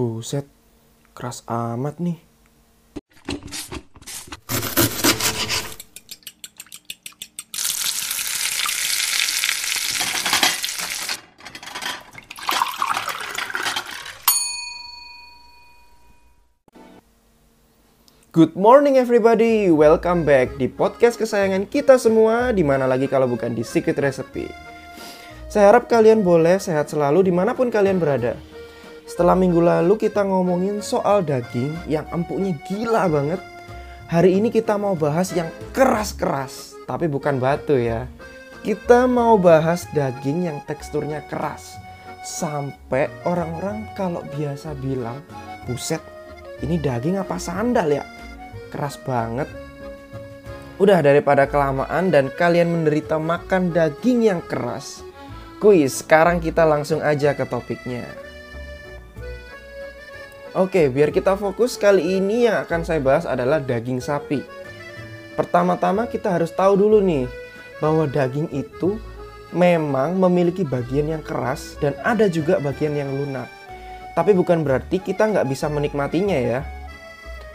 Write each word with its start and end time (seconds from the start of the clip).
Buset, 0.00 0.48
keras 1.12 1.44
amat 1.44 2.00
nih. 2.00 2.16
Good 18.32 18.56
morning 18.56 18.96
everybody, 18.96 19.68
welcome 19.68 20.24
back 20.24 20.56
di 20.56 20.64
podcast 20.64 21.20
kesayangan 21.20 21.68
kita 21.68 22.00
semua 22.00 22.56
Di 22.56 22.64
mana 22.64 22.88
lagi 22.88 23.04
kalau 23.04 23.28
bukan 23.28 23.52
di 23.52 23.60
Secret 23.60 24.00
Recipe. 24.00 24.48
Saya 25.52 25.68
harap 25.68 25.92
kalian 25.92 26.24
boleh 26.24 26.56
sehat 26.56 26.88
selalu 26.88 27.28
di 27.28 27.32
mana 27.36 27.52
pun 27.52 27.68
kalian 27.68 28.00
berada 28.00 28.32
Setelah 29.10 29.34
minggu 29.34 29.58
lalu 29.58 29.98
kita 29.98 30.22
ngomongin 30.22 30.78
soal 30.78 31.26
daging 31.26 31.74
yang 31.90 32.06
empuknya 32.14 32.54
gila 32.70 33.10
banget 33.10 33.42
Hari 34.06 34.38
ini 34.38 34.54
kita 34.54 34.78
mau 34.78 34.94
bahas 34.94 35.34
yang 35.34 35.50
keras-keras 35.74 36.78
Tapi 36.86 37.10
bukan 37.10 37.42
batu 37.42 37.74
ya 37.74 38.06
Kita 38.62 39.10
mau 39.10 39.34
bahas 39.34 39.90
daging 39.90 40.46
yang 40.46 40.62
teksturnya 40.62 41.26
keras 41.26 41.74
Sampai 42.22 43.10
orang-orang 43.26 43.90
kalau 43.98 44.22
biasa 44.38 44.78
bilang 44.78 45.18
Buset, 45.66 46.00
ini 46.62 46.78
daging 46.78 47.18
apa 47.18 47.36
sandal 47.36 47.90
ya? 47.90 48.04
keras 48.70 48.96
banget. 49.02 49.50
Udah 50.80 51.04
daripada 51.04 51.44
kelamaan 51.44 52.08
dan 52.08 52.32
kalian 52.32 52.72
menderita 52.72 53.20
makan 53.20 53.74
daging 53.74 54.30
yang 54.32 54.40
keras. 54.40 55.04
Kuis, 55.60 56.00
sekarang 56.00 56.40
kita 56.40 56.64
langsung 56.64 57.04
aja 57.04 57.36
ke 57.36 57.44
topiknya. 57.44 58.08
Oke, 60.50 60.90
biar 60.90 61.14
kita 61.14 61.38
fokus 61.38 61.78
kali 61.78 62.18
ini 62.18 62.50
yang 62.50 62.66
akan 62.66 62.82
saya 62.82 62.98
bahas 62.98 63.22
adalah 63.22 63.62
daging 63.62 64.02
sapi. 64.02 64.42
Pertama-tama 65.38 66.10
kita 66.10 66.26
harus 66.26 66.50
tahu 66.50 66.74
dulu 66.74 66.98
nih 66.98 67.30
bahwa 67.78 68.10
daging 68.10 68.50
itu 68.50 68.98
memang 69.54 70.18
memiliki 70.18 70.66
bagian 70.66 71.06
yang 71.06 71.22
keras 71.22 71.78
dan 71.78 71.94
ada 72.02 72.26
juga 72.26 72.58
bagian 72.58 72.98
yang 72.98 73.14
lunak. 73.14 73.46
Tapi 74.18 74.34
bukan 74.34 74.66
berarti 74.66 74.98
kita 74.98 75.30
nggak 75.30 75.46
bisa 75.46 75.70
menikmatinya 75.70 76.34
ya. 76.34 76.60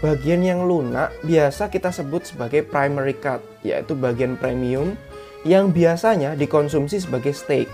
Bagian 0.00 0.40
yang 0.40 0.64
lunak 0.64 1.12
biasa 1.28 1.68
kita 1.68 1.92
sebut 1.92 2.24
sebagai 2.24 2.64
primary 2.64 3.12
cut, 3.20 3.44
yaitu 3.68 3.92
bagian 3.92 4.40
premium 4.40 4.96
yang 5.44 5.76
biasanya 5.76 6.32
dikonsumsi 6.40 7.04
sebagai 7.04 7.36
steak. 7.36 7.68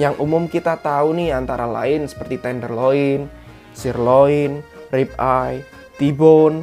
Yang 0.00 0.24
umum 0.24 0.48
kita 0.48 0.80
tahu 0.80 1.12
nih 1.12 1.36
antara 1.36 1.68
lain 1.68 2.08
seperti 2.08 2.40
tenderloin, 2.40 3.28
sirloin, 3.72 4.62
rib 4.92 5.12
eye, 5.18 5.64
T-bone, 5.98 6.62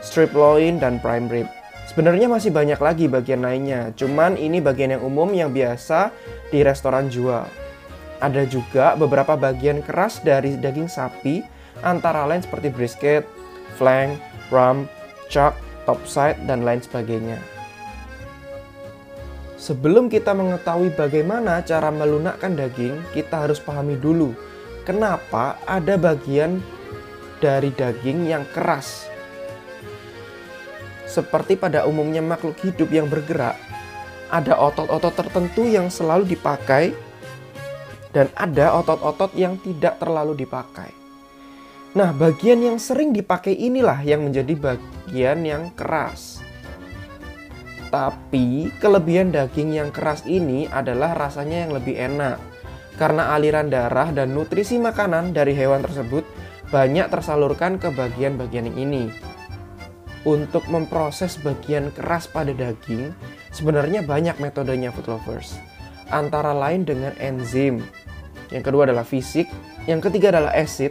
strip 0.00 0.30
loin, 0.32 0.78
dan 0.78 1.02
prime 1.02 1.26
rib. 1.26 1.48
Sebenarnya 1.90 2.30
masih 2.30 2.54
banyak 2.54 2.78
lagi 2.78 3.10
bagian 3.10 3.42
lainnya, 3.42 3.90
cuman 3.98 4.38
ini 4.38 4.62
bagian 4.62 4.94
yang 4.94 5.02
umum 5.02 5.34
yang 5.34 5.50
biasa 5.50 6.14
di 6.54 6.62
restoran 6.62 7.10
jual. 7.10 7.42
Ada 8.22 8.46
juga 8.46 8.94
beberapa 8.94 9.34
bagian 9.34 9.82
keras 9.82 10.22
dari 10.22 10.54
daging 10.54 10.86
sapi, 10.86 11.42
antara 11.82 12.22
lain 12.26 12.42
seperti 12.42 12.70
brisket, 12.70 13.26
flank, 13.74 14.14
rump, 14.54 14.86
chuck, 15.26 15.58
topside, 15.86 16.38
dan 16.46 16.62
lain 16.62 16.78
sebagainya. 16.78 17.38
Sebelum 19.58 20.06
kita 20.06 20.38
mengetahui 20.38 20.94
bagaimana 20.94 21.66
cara 21.66 21.90
melunakkan 21.90 22.54
daging, 22.54 22.94
kita 23.10 23.42
harus 23.42 23.58
pahami 23.58 23.98
dulu 23.98 24.30
kenapa 24.88 25.60
ada 25.68 26.00
bagian 26.00 26.64
dari 27.44 27.68
daging 27.68 28.24
yang 28.24 28.48
keras. 28.56 29.04
Seperti 31.04 31.60
pada 31.60 31.84
umumnya 31.84 32.24
makhluk 32.24 32.56
hidup 32.64 32.88
yang 32.88 33.04
bergerak, 33.12 33.60
ada 34.32 34.56
otot-otot 34.56 35.12
tertentu 35.12 35.68
yang 35.68 35.92
selalu 35.92 36.24
dipakai 36.32 36.96
dan 38.16 38.32
ada 38.32 38.72
otot-otot 38.80 39.36
yang 39.36 39.60
tidak 39.60 40.00
terlalu 40.00 40.32
dipakai. 40.32 40.88
Nah, 41.96 42.12
bagian 42.12 42.60
yang 42.60 42.76
sering 42.76 43.16
dipakai 43.16 43.56
inilah 43.56 44.04
yang 44.04 44.24
menjadi 44.24 44.52
bagian 44.56 45.44
yang 45.44 45.72
keras. 45.72 46.44
Tapi, 47.88 48.68
kelebihan 48.76 49.32
daging 49.32 49.72
yang 49.72 49.88
keras 49.88 50.20
ini 50.28 50.68
adalah 50.68 51.16
rasanya 51.16 51.64
yang 51.64 51.72
lebih 51.72 51.96
enak. 51.96 52.47
Karena 52.98 53.30
aliran 53.38 53.70
darah 53.70 54.10
dan 54.10 54.34
nutrisi 54.34 54.74
makanan 54.74 55.30
dari 55.30 55.54
hewan 55.54 55.86
tersebut 55.86 56.26
banyak 56.68 57.06
tersalurkan 57.08 57.78
ke 57.78 57.94
bagian-bagian 57.94 58.74
ini. 58.74 59.08
Untuk 60.26 60.66
memproses 60.66 61.38
bagian 61.40 61.94
keras 61.94 62.26
pada 62.26 62.50
daging, 62.50 63.14
sebenarnya 63.54 64.02
banyak 64.02 64.36
metodenya 64.42 64.90
food 64.90 65.06
lovers. 65.06 65.56
Antara 66.10 66.50
lain 66.52 66.82
dengan 66.82 67.14
enzim. 67.22 67.86
Yang 68.50 68.64
kedua 68.66 68.90
adalah 68.90 69.06
fisik, 69.06 69.46
yang 69.86 70.02
ketiga 70.02 70.34
adalah 70.34 70.52
acid, 70.58 70.90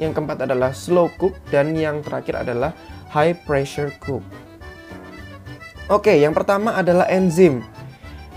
yang 0.00 0.16
keempat 0.16 0.48
adalah 0.48 0.72
slow 0.72 1.12
cook, 1.20 1.36
dan 1.52 1.76
yang 1.76 2.00
terakhir 2.00 2.42
adalah 2.42 2.72
high 3.12 3.36
pressure 3.44 3.92
cook. 4.00 4.24
Oke, 5.92 6.16
yang 6.16 6.32
pertama 6.32 6.72
adalah 6.78 7.04
enzim. 7.12 7.60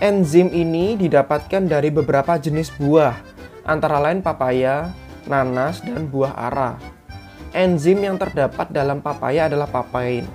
Enzim 0.04 0.52
ini 0.52 1.00
didapatkan 1.00 1.72
dari 1.72 1.88
beberapa 1.88 2.36
jenis 2.36 2.68
buah, 2.76 3.16
antara 3.64 4.04
lain 4.04 4.20
papaya, 4.20 4.92
nanas, 5.24 5.80
dan 5.88 6.12
buah 6.12 6.36
ara. 6.36 6.76
Enzim 7.56 8.04
yang 8.04 8.20
terdapat 8.20 8.76
dalam 8.76 9.00
papaya 9.00 9.48
adalah 9.48 9.72
papain, 9.72 10.28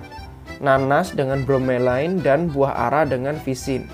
nanas 0.57 1.13
dengan 1.13 1.45
bromelain, 1.45 2.17
dan 2.25 2.49
buah 2.49 2.89
ara 2.89 3.05
dengan 3.05 3.37
visin. 3.37 3.85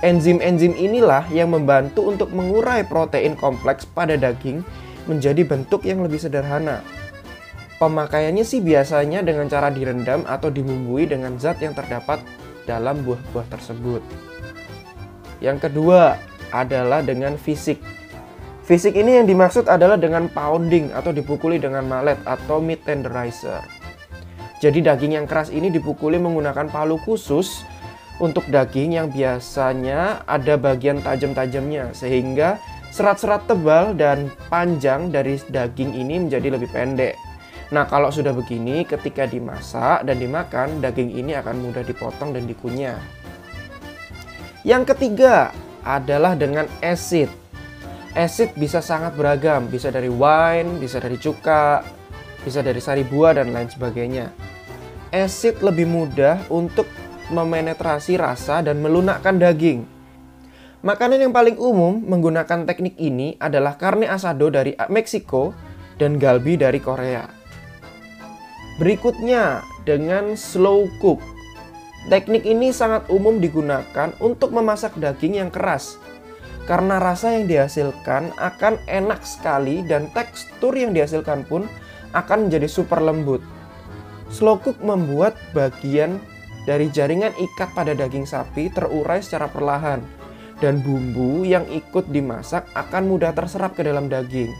Enzim-enzim 0.00 0.72
inilah 0.72 1.28
yang 1.28 1.52
membantu 1.52 2.08
untuk 2.08 2.32
mengurai 2.32 2.80
protein 2.80 3.36
kompleks 3.36 3.84
pada 3.84 4.16
daging 4.16 4.64
menjadi 5.04 5.44
bentuk 5.44 5.84
yang 5.84 6.00
lebih 6.00 6.16
sederhana. 6.16 6.80
Pemakaiannya 7.76 8.48
sih 8.48 8.64
biasanya 8.64 9.20
dengan 9.20 9.44
cara 9.52 9.68
direndam 9.68 10.24
atau 10.24 10.48
dibumbui 10.48 11.04
dengan 11.04 11.36
zat 11.36 11.60
yang 11.60 11.76
terdapat 11.76 12.24
dalam 12.64 13.04
buah-buah 13.04 13.44
tersebut. 13.52 14.00
Yang 15.40 15.68
kedua 15.68 16.16
adalah 16.54 17.04
dengan 17.04 17.34
fisik. 17.36 17.82
Fisik 18.66 18.98
ini 18.98 19.22
yang 19.22 19.26
dimaksud 19.30 19.70
adalah 19.70 19.94
dengan 19.94 20.26
pounding 20.26 20.90
atau 20.90 21.14
dipukuli 21.14 21.62
dengan 21.62 21.86
malet 21.86 22.18
atau 22.26 22.58
meat 22.58 22.82
tenderizer. 22.82 23.62
Jadi 24.58 24.82
daging 24.82 25.22
yang 25.22 25.26
keras 25.28 25.52
ini 25.52 25.70
dipukuli 25.70 26.18
menggunakan 26.18 26.66
palu 26.72 26.98
khusus 26.98 27.62
untuk 28.18 28.48
daging 28.48 28.96
yang 28.96 29.12
biasanya 29.12 30.24
ada 30.24 30.56
bagian 30.56 30.98
tajam-tajamnya 31.04 31.92
sehingga 31.92 32.58
Serat-serat 32.96 33.44
tebal 33.44 33.92
dan 33.92 34.32
panjang 34.48 35.12
dari 35.12 35.36
daging 35.52 35.92
ini 35.92 36.16
menjadi 36.16 36.48
lebih 36.56 36.72
pendek. 36.72 37.12
Nah, 37.68 37.84
kalau 37.84 38.08
sudah 38.08 38.32
begini, 38.32 38.88
ketika 38.88 39.28
dimasak 39.28 40.08
dan 40.08 40.16
dimakan, 40.16 40.80
daging 40.80 41.12
ini 41.12 41.36
akan 41.36 41.60
mudah 41.60 41.84
dipotong 41.84 42.32
dan 42.32 42.48
dikunyah. 42.48 42.96
Yang 44.66 44.98
ketiga 44.98 45.54
adalah 45.86 46.34
dengan 46.34 46.66
acid. 46.82 47.30
Acid 48.18 48.58
bisa 48.58 48.82
sangat 48.82 49.14
beragam, 49.14 49.70
bisa 49.70 49.94
dari 49.94 50.10
wine, 50.10 50.82
bisa 50.82 50.98
dari 50.98 51.14
cuka, 51.22 51.86
bisa 52.42 52.66
dari 52.66 52.82
sari 52.82 53.06
buah, 53.06 53.38
dan 53.38 53.54
lain 53.54 53.70
sebagainya. 53.70 54.34
Acid 55.14 55.62
lebih 55.62 55.86
mudah 55.86 56.42
untuk 56.50 56.90
memenetrasi 57.30 58.18
rasa 58.18 58.58
dan 58.58 58.82
melunakkan 58.82 59.38
daging. 59.38 59.86
Makanan 60.82 61.30
yang 61.30 61.30
paling 61.30 61.54
umum 61.62 62.02
menggunakan 62.02 62.66
teknik 62.66 62.98
ini 62.98 63.38
adalah 63.38 63.78
carne 63.78 64.10
asado 64.10 64.50
dari 64.50 64.74
Meksiko 64.90 65.54
dan 65.94 66.18
galbi 66.18 66.58
dari 66.58 66.82
Korea. 66.82 67.22
Berikutnya 68.82 69.62
dengan 69.86 70.34
slow 70.34 70.90
cook. 70.98 71.35
Teknik 72.06 72.46
ini 72.46 72.70
sangat 72.70 73.10
umum 73.10 73.42
digunakan 73.42 74.14
untuk 74.22 74.54
memasak 74.54 74.94
daging 74.94 75.42
yang 75.42 75.50
keras 75.50 75.98
karena 76.66 77.02
rasa 77.02 77.34
yang 77.34 77.50
dihasilkan 77.50 78.30
akan 78.38 78.78
enak 78.86 79.22
sekali 79.26 79.82
dan 79.86 80.10
tekstur 80.14 80.74
yang 80.74 80.94
dihasilkan 80.94 81.42
pun 81.46 81.66
akan 82.14 82.46
menjadi 82.46 82.70
super 82.70 83.02
lembut. 83.02 83.42
Slow 84.30 84.58
cook 84.62 84.78
membuat 84.82 85.34
bagian 85.50 86.18
dari 86.66 86.90
jaringan 86.90 87.34
ikat 87.38 87.70
pada 87.74 87.94
daging 87.94 88.26
sapi 88.26 88.70
terurai 88.70 89.22
secara 89.22 89.46
perlahan 89.46 90.02
dan 90.58 90.82
bumbu 90.82 91.46
yang 91.46 91.62
ikut 91.70 92.10
dimasak 92.10 92.66
akan 92.74 93.06
mudah 93.06 93.30
terserap 93.34 93.78
ke 93.78 93.86
dalam 93.86 94.10
daging. 94.10 94.50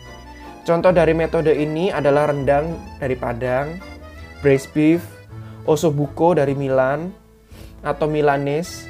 Contoh 0.67 0.91
dari 0.91 1.15
metode 1.15 1.55
ini 1.55 1.95
adalah 1.95 2.31
rendang 2.31 2.75
dari 2.99 3.15
Padang, 3.15 3.79
braised 4.43 4.71
beef, 4.75 5.03
ossobuco 5.67 6.35
dari 6.35 6.59
Milan, 6.59 7.26
atau 7.85 8.09
Milanese, 8.09 8.89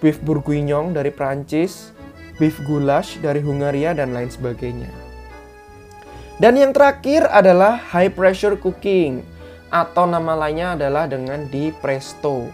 beef 0.00 0.18
bourguignon 0.24 0.96
dari 0.96 1.12
Prancis, 1.12 1.92
beef 2.40 2.56
goulash 2.64 3.20
dari 3.20 3.44
Hungaria, 3.44 3.92
dan 3.92 4.16
lain 4.16 4.32
sebagainya. 4.32 4.90
Dan 6.40 6.56
yang 6.56 6.72
terakhir 6.72 7.28
adalah 7.28 7.76
high 7.76 8.08
pressure 8.08 8.56
cooking 8.56 9.20
atau 9.68 10.08
nama 10.08 10.32
lainnya 10.34 10.74
adalah 10.74 11.04
dengan 11.04 11.44
di 11.52 11.68
presto. 11.68 12.48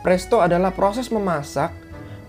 Presto 0.00 0.38
adalah 0.38 0.70
proses 0.70 1.10
memasak 1.10 1.74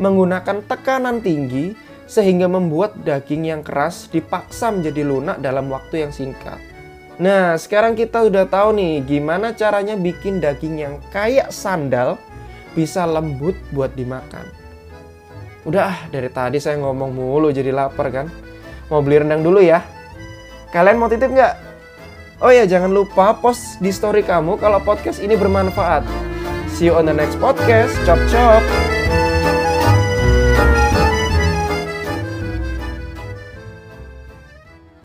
menggunakan 0.02 0.66
tekanan 0.66 1.22
tinggi 1.22 1.78
sehingga 2.10 2.50
membuat 2.50 2.98
daging 3.06 3.50
yang 3.50 3.62
keras 3.62 4.10
dipaksa 4.10 4.74
menjadi 4.74 5.06
lunak 5.06 5.38
dalam 5.38 5.70
waktu 5.70 6.06
yang 6.06 6.12
singkat. 6.14 6.75
Nah, 7.16 7.56
sekarang 7.56 7.96
kita 7.96 8.28
udah 8.28 8.44
tahu 8.44 8.76
nih 8.76 9.00
gimana 9.08 9.56
caranya 9.56 9.96
bikin 9.96 10.44
daging 10.44 10.76
yang 10.84 10.94
kayak 11.16 11.48
sandal 11.48 12.20
bisa 12.76 13.08
lembut 13.08 13.56
buat 13.72 13.96
dimakan. 13.96 14.52
Udah, 15.64 16.12
dari 16.12 16.28
tadi 16.28 16.60
saya 16.60 16.76
ngomong 16.78 17.16
mulu 17.16 17.50
jadi 17.56 17.72
lapar 17.72 18.12
kan. 18.12 18.28
Mau 18.92 19.00
beli 19.00 19.24
rendang 19.24 19.42
dulu 19.42 19.64
ya. 19.64 19.82
Kalian 20.76 21.00
mau 21.00 21.08
titip 21.08 21.32
nggak? 21.32 21.56
Oh 22.44 22.52
ya, 22.52 22.68
jangan 22.68 22.92
lupa 22.92 23.32
post 23.40 23.80
di 23.80 23.96
story 23.96 24.20
kamu 24.20 24.60
kalau 24.60 24.84
podcast 24.84 25.24
ini 25.24 25.40
bermanfaat. 25.40 26.04
See 26.76 26.92
you 26.92 27.00
on 27.00 27.08
the 27.08 27.16
next 27.16 27.40
podcast. 27.40 27.96
Chop 28.04 28.20
chop. 28.28 28.95